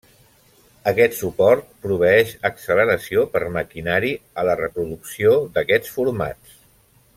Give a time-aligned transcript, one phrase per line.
[0.91, 4.11] Aquest suport proveeix acceleració per maquinari
[4.45, 6.61] a la reproducció d'aquests formats.